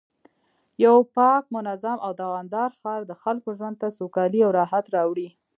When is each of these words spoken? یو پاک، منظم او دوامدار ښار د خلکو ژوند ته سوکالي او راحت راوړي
یو 0.85 0.97
پاک، 1.15 1.43
منظم 1.55 1.97
او 2.05 2.11
دوامدار 2.21 2.69
ښار 2.79 3.01
د 3.07 3.11
خلکو 3.23 3.49
ژوند 3.59 3.75
ته 3.81 3.87
سوکالي 3.97 4.39
او 4.43 4.51
راحت 4.59 4.85
راوړي 4.95 5.27